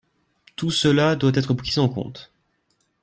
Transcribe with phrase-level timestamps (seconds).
[0.55, 2.33] Tout cela doit être pris en compte.